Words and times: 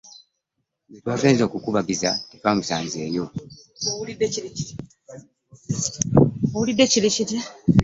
Gwe 0.87 0.99
twagenze 1.01 1.41
okukubagiza 1.45 2.09
tetwamusanzeeyo. 2.29 3.25